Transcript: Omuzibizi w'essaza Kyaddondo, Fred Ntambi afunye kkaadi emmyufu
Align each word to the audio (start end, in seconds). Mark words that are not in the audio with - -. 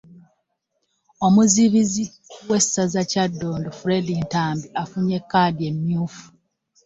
Omuzibizi 1.25 2.03
w'essaza 2.49 3.01
Kyaddondo, 3.11 3.69
Fred 3.79 4.05
Ntambi 4.21 4.67
afunye 4.83 5.17
kkaadi 5.23 5.63
emmyufu 5.71 6.25